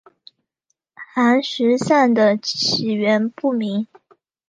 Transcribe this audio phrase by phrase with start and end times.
[0.95, 3.85] 寒食散的起源不明。